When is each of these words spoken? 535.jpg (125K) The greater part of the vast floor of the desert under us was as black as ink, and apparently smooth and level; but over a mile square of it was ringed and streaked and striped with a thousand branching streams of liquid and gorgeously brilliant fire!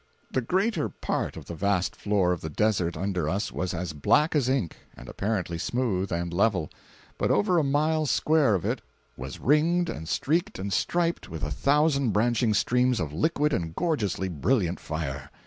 535.jpg 0.33 0.33
(125K) 0.33 0.33
The 0.33 0.41
greater 0.47 0.89
part 0.89 1.37
of 1.37 1.45
the 1.45 1.53
vast 1.53 1.95
floor 1.95 2.31
of 2.31 2.41
the 2.41 2.49
desert 2.49 2.97
under 2.97 3.29
us 3.29 3.51
was 3.51 3.71
as 3.75 3.93
black 3.93 4.35
as 4.35 4.49
ink, 4.49 4.77
and 4.97 5.07
apparently 5.07 5.59
smooth 5.59 6.11
and 6.11 6.33
level; 6.33 6.71
but 7.19 7.29
over 7.29 7.59
a 7.59 7.63
mile 7.63 8.07
square 8.07 8.55
of 8.55 8.65
it 8.65 8.81
was 9.15 9.39
ringed 9.39 9.91
and 9.91 10.09
streaked 10.09 10.57
and 10.57 10.73
striped 10.73 11.29
with 11.29 11.43
a 11.43 11.51
thousand 11.51 12.13
branching 12.13 12.55
streams 12.55 12.99
of 12.99 13.13
liquid 13.13 13.53
and 13.53 13.75
gorgeously 13.75 14.27
brilliant 14.27 14.79
fire! 14.79 15.29